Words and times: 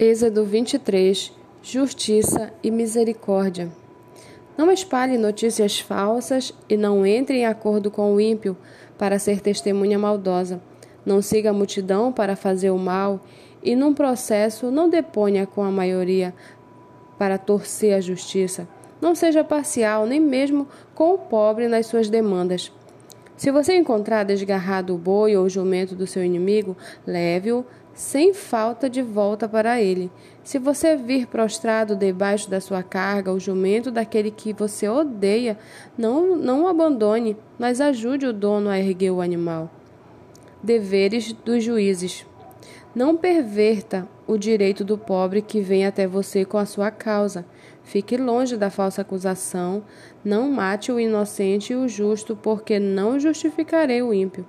Êxodo 0.00 0.44
23 0.44 1.32
Justiça 1.60 2.52
e 2.62 2.70
misericórdia. 2.70 3.68
Não 4.56 4.70
espalhe 4.70 5.18
notícias 5.18 5.80
falsas 5.80 6.54
e 6.68 6.76
não 6.76 7.04
entre 7.04 7.38
em 7.38 7.46
acordo 7.46 7.90
com 7.90 8.14
o 8.14 8.20
ímpio 8.20 8.56
para 8.96 9.18
ser 9.18 9.40
testemunha 9.40 9.98
maldosa. 9.98 10.60
Não 11.04 11.20
siga 11.20 11.50
a 11.50 11.52
multidão 11.52 12.12
para 12.12 12.36
fazer 12.36 12.70
o 12.70 12.78
mal 12.78 13.20
e, 13.60 13.74
num 13.74 13.92
processo, 13.92 14.70
não 14.70 14.88
deponha 14.88 15.48
com 15.48 15.64
a 15.64 15.70
maioria 15.70 16.32
para 17.18 17.36
torcer 17.36 17.94
a 17.94 18.00
justiça. 18.00 18.68
Não 19.00 19.16
seja 19.16 19.42
parcial, 19.42 20.06
nem 20.06 20.20
mesmo 20.20 20.68
com 20.94 21.14
o 21.14 21.18
pobre 21.18 21.66
nas 21.66 21.86
suas 21.86 22.08
demandas. 22.08 22.70
Se 23.36 23.50
você 23.50 23.76
encontrar 23.76 24.24
desgarrado 24.24 24.94
o 24.94 24.98
boi 24.98 25.36
ou 25.36 25.44
o 25.44 25.48
jumento 25.48 25.96
do 25.96 26.06
seu 26.06 26.24
inimigo, 26.24 26.76
leve-o 27.04 27.64
sem 27.98 28.32
falta 28.32 28.88
de 28.88 29.02
volta 29.02 29.48
para 29.48 29.82
ele. 29.82 30.08
Se 30.44 30.56
você 30.56 30.94
vir 30.94 31.26
prostrado 31.26 31.96
debaixo 31.96 32.48
da 32.48 32.60
sua 32.60 32.80
carga 32.80 33.32
o 33.32 33.40
jumento 33.40 33.90
daquele 33.90 34.30
que 34.30 34.52
você 34.52 34.88
odeia, 34.88 35.58
não, 35.98 36.36
não 36.36 36.62
o 36.62 36.68
abandone, 36.68 37.36
mas 37.58 37.80
ajude 37.80 38.24
o 38.24 38.32
dono 38.32 38.70
a 38.70 38.78
erguer 38.78 39.10
o 39.10 39.20
animal. 39.20 39.68
Deveres 40.62 41.32
dos 41.32 41.64
juízes. 41.64 42.24
Não 42.94 43.16
perverta 43.16 44.06
o 44.28 44.38
direito 44.38 44.84
do 44.84 44.96
pobre 44.96 45.42
que 45.42 45.60
vem 45.60 45.84
até 45.84 46.06
você 46.06 46.44
com 46.44 46.56
a 46.56 46.66
sua 46.66 46.92
causa. 46.92 47.44
Fique 47.82 48.16
longe 48.16 48.56
da 48.56 48.70
falsa 48.70 49.02
acusação. 49.02 49.82
Não 50.24 50.48
mate 50.48 50.92
o 50.92 51.00
inocente 51.00 51.72
e 51.72 51.76
o 51.76 51.88
justo, 51.88 52.36
porque 52.36 52.78
não 52.78 53.18
justificarei 53.18 54.02
o 54.02 54.14
ímpio. 54.14 54.46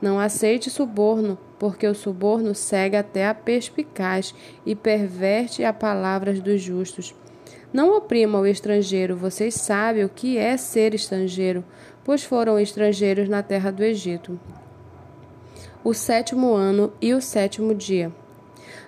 Não 0.00 0.20
aceite 0.20 0.70
suborno, 0.70 1.36
porque 1.58 1.86
o 1.86 1.94
suborno 1.94 2.54
cega 2.54 3.00
até 3.00 3.26
a 3.26 3.34
perspicaz 3.34 4.34
e 4.64 4.74
perverte 4.74 5.64
as 5.64 5.76
palavras 5.76 6.40
dos 6.40 6.60
justos. 6.60 7.14
Não 7.72 7.96
oprima 7.96 8.38
o 8.38 8.46
estrangeiro, 8.46 9.16
vocês 9.16 9.54
sabem 9.54 10.04
o 10.04 10.08
que 10.08 10.38
é 10.38 10.56
ser 10.56 10.94
estrangeiro, 10.94 11.64
pois 12.04 12.24
foram 12.24 12.58
estrangeiros 12.58 13.28
na 13.28 13.42
terra 13.42 13.70
do 13.70 13.82
Egito. 13.82 14.38
O 15.84 15.92
sétimo 15.92 16.54
ano 16.54 16.92
e 17.00 17.12
o 17.12 17.20
sétimo 17.20 17.74
dia. 17.74 18.12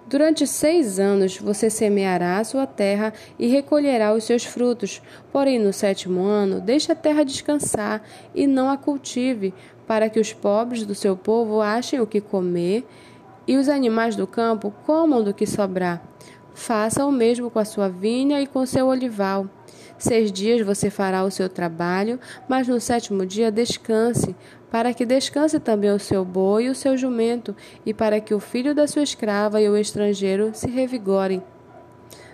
Durante 0.06 0.44
seis 0.46 0.98
anos 0.98 1.36
você 1.38 1.70
semeará 1.70 2.38
a 2.38 2.44
sua 2.44 2.66
terra 2.66 3.12
e 3.38 3.46
recolherá 3.46 4.12
os 4.12 4.24
seus 4.24 4.44
frutos. 4.44 5.00
Porém, 5.30 5.58
no 5.58 5.72
sétimo 5.72 6.24
ano, 6.24 6.60
deixe 6.60 6.90
a 6.90 6.96
terra 6.96 7.22
descansar 7.22 8.02
e 8.34 8.46
não 8.46 8.68
a 8.68 8.76
cultive, 8.76 9.54
para 9.91 10.08
que 10.08 10.20
os 10.20 10.33
pobres 10.33 10.86
do 10.86 10.94
seu 10.94 11.16
povo 11.16 11.60
achem 11.60 11.98
o 11.98 12.06
que 12.06 12.20
comer 12.20 12.86
e 13.44 13.56
os 13.56 13.69
animais 13.69 14.14
do 14.14 14.24
campo 14.24 14.72
comam 14.86 15.20
do 15.20 15.34
que 15.34 15.44
sobrar. 15.44 16.00
Faça 16.55 17.05
o 17.05 17.10
mesmo 17.10 17.50
com 17.50 17.58
a 17.58 17.64
sua 17.64 17.88
vinha 17.88 18.41
e 18.41 18.47
com 18.47 18.64
seu 18.64 18.86
olival. 18.86 19.48
Seis 19.98 20.30
dias 20.30 20.64
você 20.64 20.91
fará 20.91 21.24
o 21.24 21.30
seu 21.32 21.48
trabalho, 21.48 22.20
mas 22.48 22.69
no 22.69 22.80
sétimo 22.80 23.27
dia 23.27 23.50
descanse, 23.50 24.36
para 24.70 24.94
que 24.94 25.05
descanse 25.05 25.58
também 25.58 25.91
o 25.91 25.98
seu 25.98 26.25
boi 26.25 26.66
e 26.66 26.70
o 26.70 26.75
seu 26.77 26.97
jumento, 26.97 27.56
e 27.84 27.92
para 27.92 28.20
que 28.20 28.32
o 28.32 28.38
filho 28.38 28.72
da 28.72 28.86
sua 28.86 29.02
escrava 29.02 29.60
e 29.60 29.69
o 29.69 29.77
estrangeiro 29.77 30.52
se 30.54 30.70
revigorem. 30.70 31.42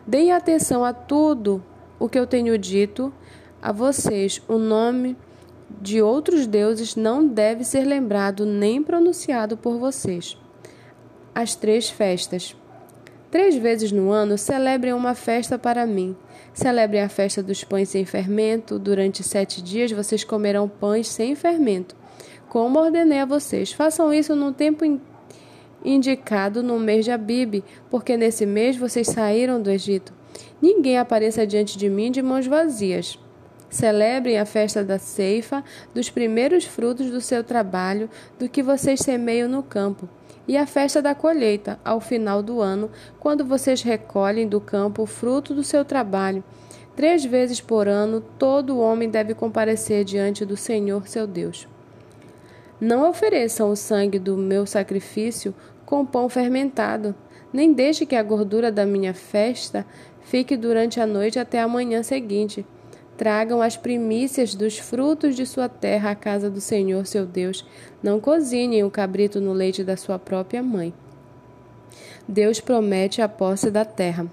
Deem 0.07 0.31
atenção 0.31 0.85
a 0.85 0.93
tudo 0.93 1.65
o 1.99 2.07
que 2.07 2.19
eu 2.19 2.27
tenho 2.27 2.59
dito 2.59 3.11
a 3.63 3.73
vocês. 3.73 4.43
O 4.47 4.59
nome 4.59 5.17
de 5.69 6.01
outros 6.01 6.47
deuses 6.47 6.97
não 6.97 7.27
deve 7.27 7.65
ser 7.65 7.85
lembrado 7.85 8.47
nem 8.47 8.83
pronunciado 8.83 9.57
por 9.57 9.79
vocês. 9.79 10.37
As 11.35 11.55
três 11.55 11.89
festas. 11.89 12.57
Três 13.31 13.57
vezes 13.57 13.93
no 13.93 14.11
ano 14.11 14.39
celebrem 14.39 14.93
uma 14.93 15.15
festa 15.15 15.59
para 15.59 15.87
mim. 15.87 16.17
Celebrem 16.55 17.03
a 17.03 17.09
festa 17.09 17.43
dos 17.43 17.65
pães 17.65 17.89
sem 17.89 18.05
fermento. 18.05 18.79
Durante 18.79 19.23
sete 19.23 19.61
dias 19.61 19.93
vocês 19.93 20.25
comerão 20.25 20.69
pães 20.69 21.09
sem 21.09 21.35
fermento, 21.35 21.95
como 22.49 22.79
ordenei 22.79 23.19
a 23.19 23.27
vocês. 23.27 23.73
Façam 23.73 24.15
isso 24.15 24.35
no 24.35 24.53
tempo 24.53 24.85
indicado 25.85 26.63
no 26.63 26.79
mês 26.79 27.05
de 27.05 27.11
Abibe, 27.11 27.63
porque 27.91 28.17
nesse 28.17 28.47
mês 28.47 28.77
vocês 28.77 29.09
saíram 29.09 29.61
do 29.61 29.71
Egito. 29.71 30.15
Ninguém 30.61 30.99
apareça 30.99 31.47
diante 31.47 31.77
de 31.77 31.89
mim 31.89 32.11
de 32.11 32.23
mãos 32.23 32.47
vazias. 32.47 33.19
Celebrem 33.77 34.39
a 34.39 34.47
festa 34.47 34.83
da 34.83 34.99
ceifa, 34.99 35.63
dos 35.93 36.09
primeiros 36.09 36.65
frutos 36.65 37.11
do 37.11 37.21
seu 37.21 37.45
trabalho, 37.45 38.09
do 38.39 38.49
que 38.49 38.63
vocês 38.63 39.01
semeiam 39.01 39.51
no 39.51 39.63
campo, 39.63 40.09
e 40.49 40.57
a 40.57 40.67
festa 40.67 41.03
da 41.03 41.15
colheita, 41.15 41.79
ao 41.85 42.01
final 42.01 42.43
do 42.43 42.63
ano, 42.63 42.91
quando 43.21 43.45
vocês 43.45 43.83
recolhem 43.83 44.49
do 44.49 44.63
campo 44.63 45.03
o 45.03 45.07
fruto 45.07 45.53
do 45.53 45.63
seu 45.63 45.85
trabalho. 45.85 46.43
Três 46.97 47.23
vezes 47.23 47.61
por 47.61 47.87
ano, 47.87 48.23
todo 48.39 48.79
homem 48.79 49.11
deve 49.11 49.35
comparecer 49.35 50.05
diante 50.05 50.47
do 50.47 50.57
Senhor 50.57 51.07
seu 51.07 51.27
Deus. 51.27 51.69
Não 52.81 53.07
ofereçam 53.07 53.71
o 53.71 53.77
sangue 53.77 54.19
do 54.19 54.39
meu 54.39 54.65
sacrifício 54.65 55.55
com 55.85 56.07
pão 56.07 56.31
fermentado, 56.31 57.15
nem 57.53 57.75
deixe 57.75 58.07
que 58.07 58.17
a 58.17 58.23
gordura 58.23 58.73
da 58.73 58.87
minha 58.87 59.13
festa 59.13 59.85
fique 60.23 60.57
durante 60.57 60.99
a 60.99 61.07
noite 61.07 61.39
até 61.39 61.61
a 61.61 61.69
manhã 61.69 62.03
seguinte 62.03 62.65
Tragam 63.17 63.63
as 63.63 63.77
primícias 63.77 64.55
dos 64.55 64.79
frutos 64.79 65.35
de 65.35 65.47
sua 65.47 65.69
terra 65.69 66.11
à 66.11 66.15
casa 66.15 66.51
do 66.51 66.61
Senhor 66.61 67.07
seu 67.07 67.25
Deus. 67.25 67.65
Não 68.03 68.21
cozinhem 68.21 68.85
o 68.85 68.91
cabrito 68.91 69.41
no 69.41 69.53
leite 69.53 69.83
da 69.83 69.97
sua 69.97 70.19
própria 70.19 70.63
mãe. 70.63 70.93
Deus 72.29 72.61
promete 72.61 73.23
a 73.23 73.29
posse 73.29 73.71
da 73.71 73.85
terra. 73.85 74.27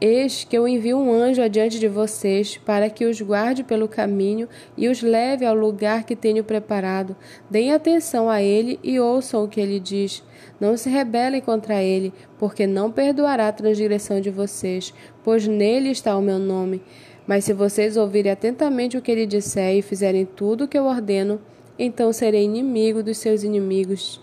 Eis 0.00 0.44
que 0.44 0.56
eu 0.56 0.68
envio 0.68 0.96
um 0.96 1.12
anjo 1.12 1.42
adiante 1.42 1.76
de 1.76 1.88
vocês, 1.88 2.56
para 2.56 2.88
que 2.88 3.04
os 3.04 3.20
guarde 3.20 3.64
pelo 3.64 3.88
caminho 3.88 4.48
e 4.76 4.88
os 4.88 5.02
leve 5.02 5.44
ao 5.44 5.56
lugar 5.56 6.04
que 6.04 6.14
tenho 6.14 6.44
preparado. 6.44 7.16
Deem 7.50 7.72
atenção 7.72 8.30
a 8.30 8.40
ele 8.40 8.78
e 8.80 9.00
ouçam 9.00 9.42
o 9.42 9.48
que 9.48 9.60
ele 9.60 9.80
diz. 9.80 10.22
Não 10.60 10.76
se 10.76 10.88
rebelem 10.88 11.40
contra 11.40 11.82
ele, 11.82 12.12
porque 12.38 12.64
não 12.64 12.92
perdoará 12.92 13.48
a 13.48 13.52
transgressão 13.52 14.20
de 14.20 14.30
vocês, 14.30 14.94
pois 15.24 15.48
nele 15.48 15.90
está 15.90 16.16
o 16.16 16.22
meu 16.22 16.38
nome. 16.38 16.80
Mas 17.28 17.44
se 17.44 17.52
vocês 17.52 17.98
ouvirem 17.98 18.32
atentamente 18.32 18.96
o 18.96 19.02
que 19.02 19.12
ele 19.12 19.26
disser 19.26 19.76
e 19.76 19.82
fizerem 19.82 20.24
tudo 20.24 20.64
o 20.64 20.68
que 20.68 20.78
eu 20.78 20.86
ordeno, 20.86 21.38
então 21.78 22.10
serei 22.10 22.44
inimigo 22.44 23.02
dos 23.02 23.18
seus 23.18 23.42
inimigos 23.42 24.18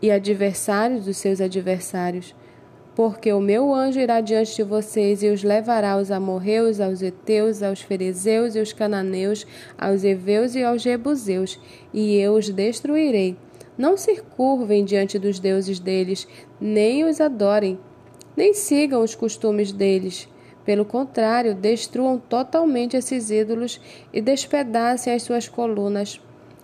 e 0.00 0.12
adversário 0.12 1.00
dos 1.00 1.16
seus 1.16 1.40
adversários. 1.40 2.32
Porque 2.94 3.32
o 3.32 3.40
meu 3.40 3.74
anjo 3.74 3.98
irá 3.98 4.20
diante 4.20 4.54
de 4.54 4.62
vocês 4.62 5.24
e 5.24 5.28
os 5.28 5.42
levará 5.42 5.94
aos 5.94 6.12
amorreus, 6.12 6.80
aos 6.80 7.02
heteus, 7.02 7.64
aos 7.64 7.80
ferezeus 7.80 8.54
e 8.54 8.60
aos 8.60 8.72
cananeus, 8.72 9.44
aos 9.76 10.04
heveus 10.04 10.54
e 10.54 10.62
aos 10.62 10.82
jebuseus, 10.82 11.58
e 11.92 12.14
eu 12.14 12.34
os 12.34 12.48
destruirei. 12.48 13.36
Não 13.76 13.96
se 13.96 14.22
curvem 14.36 14.84
diante 14.84 15.18
dos 15.18 15.40
deuses 15.40 15.80
deles, 15.80 16.28
nem 16.60 17.02
os 17.02 17.20
adorem, 17.20 17.76
nem 18.36 18.54
sigam 18.54 19.02
os 19.02 19.16
costumes 19.16 19.72
deles 19.72 20.28
pelo 20.64 20.84
contrário, 20.84 21.54
destruam 21.54 22.18
totalmente 22.18 22.96
esses 22.96 23.30
ídolos 23.30 23.80
e 24.12 24.20
despedacem 24.20 25.12
as 25.12 25.22
suas 25.22 25.48
colunas. 25.48 26.20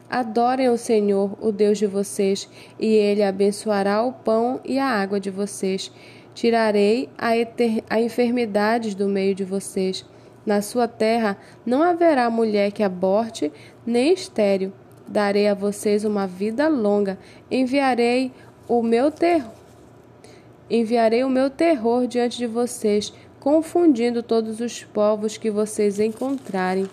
Adorem 0.09 0.69
o 0.69 0.77
Senhor, 0.78 1.37
o 1.41 1.53
Deus 1.53 1.78
de 1.78 1.87
vocês, 1.87 2.49
e 2.78 2.87
ele 2.87 3.22
abençoará 3.22 4.03
o 4.03 4.12
pão 4.12 4.61
e 4.65 4.78
a 4.78 4.87
água 4.87 5.21
de 5.21 5.31
vocês. 5.31 5.93
Tirarei 6.34 7.09
a, 7.19 7.31
a 7.88 8.00
enfermidades 8.00 8.94
do 8.94 9.09
meio 9.09 9.34
de 9.34 9.44
vocês. 9.44 10.05
Na 10.44 10.62
sua 10.62 10.88
terra 10.88 11.37
não 11.65 11.82
haverá 11.82 12.31
mulher 12.31 12.72
que 12.72 12.82
aborte, 12.82 13.53
nem 13.87 14.12
estéril. 14.12 14.72
Darei 15.06 15.47
a 15.47 15.55
vocês 15.55 16.05
uma 16.05 16.27
vida 16.27 16.67
longa. 16.67 17.19
Enviarei 17.50 18.32
o 18.67 18.82
meu 18.82 19.11
terror. 19.11 19.53
Enviarei 20.70 21.25
o 21.25 21.29
meu 21.29 21.50
terror 21.50 22.06
diante 22.06 22.38
de 22.38 22.46
vocês, 22.46 23.12
confundindo 23.40 24.22
todos 24.22 24.60
os 24.60 24.84
povos 24.84 25.38
que 25.38 25.50
vocês 25.50 25.98
encontrarem. 25.98 26.88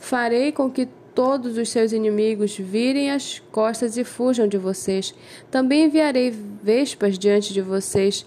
Farei 0.00 0.50
com 0.50 0.70
que 0.70 0.88
todos 1.14 1.58
os 1.58 1.68
seus 1.68 1.92
inimigos 1.92 2.56
virem 2.56 3.10
as 3.10 3.40
costas 3.52 3.98
e 3.98 4.04
fujam 4.04 4.48
de 4.48 4.56
vocês. 4.56 5.14
Também 5.50 5.84
enviarei 5.84 6.30
vespas 6.62 7.18
diante 7.18 7.52
de 7.52 7.60
vocês, 7.60 8.24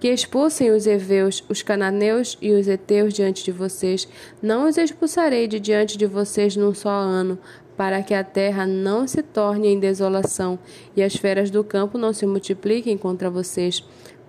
que 0.00 0.08
expulsem 0.08 0.70
os 0.70 0.86
heveus, 0.86 1.44
os 1.48 1.60
cananeus 1.60 2.38
e 2.40 2.52
os 2.52 2.66
heteus 2.68 3.12
diante 3.12 3.44
de 3.44 3.52
vocês. 3.52 4.08
Não 4.40 4.68
os 4.68 4.78
expulsarei 4.78 5.46
de 5.46 5.60
diante 5.60 5.98
de 5.98 6.06
vocês 6.06 6.56
num 6.56 6.72
só 6.72 6.90
ano, 6.90 7.38
para 7.76 8.02
que 8.02 8.14
a 8.14 8.24
terra 8.24 8.66
não 8.66 9.06
se 9.06 9.22
torne 9.22 9.68
em 9.68 9.78
desolação 9.78 10.58
e 10.96 11.02
as 11.02 11.14
feras 11.14 11.50
do 11.50 11.62
campo 11.62 11.98
não 11.98 12.12
se 12.12 12.26
multipliquem 12.26 12.96
contra 12.96 13.28
vocês 13.28 13.84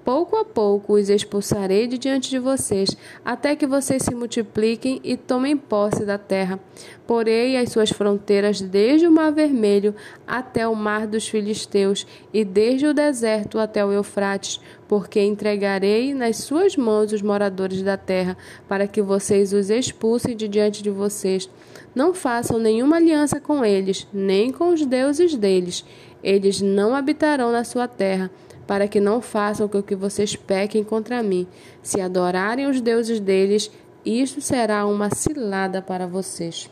pouco 0.09 0.37
a 0.37 0.43
pouco 0.43 0.93
os 0.93 1.07
expulsarei 1.07 1.85
de 1.85 1.95
diante 1.95 2.31
de 2.31 2.39
vocês, 2.39 2.97
até 3.23 3.55
que 3.55 3.67
vocês 3.67 4.01
se 4.01 4.15
multipliquem 4.15 4.99
e 5.03 5.15
tomem 5.15 5.55
posse 5.55 6.03
da 6.03 6.17
terra. 6.17 6.59
Porei 7.05 7.55
as 7.55 7.71
suas 7.71 7.91
fronteiras 7.91 8.59
desde 8.59 9.05
o 9.05 9.11
Mar 9.11 9.31
Vermelho 9.31 9.93
até 10.25 10.67
o 10.67 10.73
Mar 10.73 11.05
dos 11.05 11.27
Filisteus 11.27 12.07
e 12.33 12.43
desde 12.43 12.87
o 12.87 12.93
deserto 12.93 13.59
até 13.59 13.85
o 13.85 13.91
Eufrates, 13.91 14.59
porque 14.87 15.21
entregarei 15.21 16.11
nas 16.15 16.37
suas 16.37 16.75
mãos 16.75 17.13
os 17.13 17.21
moradores 17.21 17.83
da 17.83 17.95
terra, 17.95 18.35
para 18.67 18.87
que 18.87 19.03
vocês 19.03 19.53
os 19.53 19.69
expulsem 19.69 20.35
de 20.35 20.47
diante 20.47 20.81
de 20.81 20.89
vocês. 20.89 21.47
Não 21.93 22.15
façam 22.15 22.57
nenhuma 22.57 22.95
aliança 22.95 23.39
com 23.39 23.63
eles, 23.63 24.07
nem 24.11 24.51
com 24.51 24.69
os 24.69 24.83
deuses 24.83 25.35
deles. 25.35 25.85
Eles 26.23 26.61
não 26.61 26.95
habitarão 26.95 27.51
na 27.51 27.63
sua 27.63 27.87
terra 27.87 28.31
para 28.69 28.87
que 28.87 28.99
não 28.99 29.19
façam 29.19 29.67
com 29.67 29.81
que 29.81 29.95
vocês 29.95 30.35
pequem 30.35 30.83
contra 30.83 31.23
mim. 31.23 31.47
Se 31.81 31.99
adorarem 31.99 32.67
os 32.67 32.79
deuses 32.79 33.19
deles, 33.19 33.71
isto 34.05 34.41
será 34.41 34.85
uma 34.85 35.09
cilada 35.09 35.81
para 35.81 36.05
vocês. 36.05 36.69